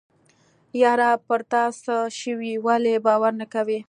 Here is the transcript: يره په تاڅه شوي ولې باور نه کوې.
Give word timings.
يره 0.81 1.11
په 1.27 1.35
تاڅه 1.51 1.97
شوي 2.19 2.53
ولې 2.65 2.93
باور 3.05 3.33
نه 3.41 3.45
کوې. 3.53 3.79